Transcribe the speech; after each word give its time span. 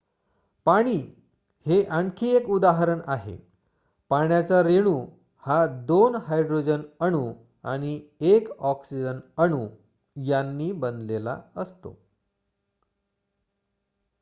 पाणी 0.65 0.97
हे 1.65 1.83
आणखी 1.85 2.29
एक 2.29 2.49
उदाहरण 2.49 2.99
आहे 3.05 3.37
पाण्याचा 4.11 4.61
रेणू 4.63 5.05
हा 5.43 5.65
2 5.89 6.15
हायड्रोजन 6.27 6.81
अणू 6.99 7.33
आणि 7.63 7.99
1 8.21 8.49
ऑक्सिजन 8.59 9.19
अणू 9.37 9.67
यांनी 10.15 10.71
बनलेला 10.71 11.41
असतो 11.55 11.95